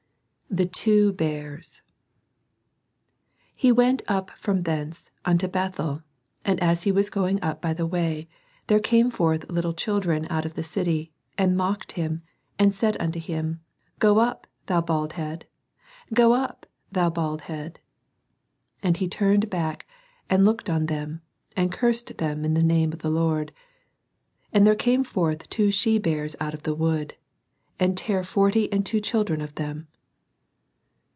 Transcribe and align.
THE 0.53 0.65
TWO 0.65 1.13
BEARS. 1.13 1.81
He 3.55 3.71
went 3.71 4.01
up 4.09 4.31
from 4.31 4.63
thcDce 4.65 5.09
unto 5.23 5.47
Bethel: 5.47 6.01
and 6.43 6.59
as 6.61 6.83
he 6.83 6.91
was 6.91 7.09
going 7.09 7.41
up 7.41 7.61
by 7.61 7.73
the 7.73 7.85
way, 7.85 8.27
there 8.67 8.81
came 8.81 9.09
forth 9.09 9.49
little 9.49 9.73
children 9.73 10.27
out 10.29 10.43
of 10.45 10.55
the 10.55 10.61
city, 10.63 11.13
and 11.37 11.55
mocked 11.55 11.93
him, 11.93 12.23
and 12.59 12.73
said 12.73 12.97
unto 12.99 13.17
him. 13.17 13.61
Go 13.99 14.19
up, 14.19 14.45
thou 14.65 14.81
bald 14.81 15.13
head, 15.13 15.45
go 16.13 16.33
up, 16.33 16.65
thou 16.91 17.09
bald 17.09 17.43
head. 17.43 17.79
*' 18.31 18.83
And 18.83 18.97
he 18.97 19.07
turned 19.07 19.49
back, 19.49 19.87
and 20.29 20.43
looked 20.43 20.69
on 20.69 20.87
them, 20.87 21.21
and 21.55 21.71
cursed 21.71 22.17
them 22.17 22.43
in 22.43 22.55
the 22.55 22.61
name 22.63 22.91
of 22.91 22.99
the 22.99 23.09
Lord. 23.09 23.53
And 24.51 24.67
there 24.67 24.75
came 24.75 25.05
forth 25.05 25.49
two 25.49 25.71
she 25.71 25.97
bears 25.97 26.35
out 26.41 26.53
of 26.53 26.63
the 26.63 26.75
wood, 26.75 27.15
and 27.79 27.97
tare 27.97 28.21
forty 28.25 28.69
and 28.73 28.85
two 28.85 28.99
children 28.99 29.39
of 29.39 29.55
them. 29.55 29.87